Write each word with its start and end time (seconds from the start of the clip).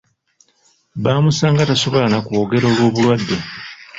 Baamusanga 1.03 1.67
tasobola 1.69 2.07
na 2.09 2.19
kwogera 2.25 2.65
olw'obulwadde. 2.67 3.37